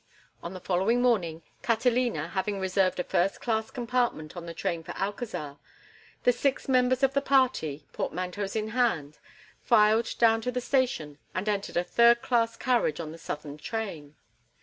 [0.41, 4.93] On the following morning Catalina, having reserved a first class compartment on the train for
[4.97, 5.59] Alcazar,
[6.23, 9.19] the six members of the party, portmanteaus in hand,
[9.61, 14.15] filed down to the station and entered a third class carriage on the southern train.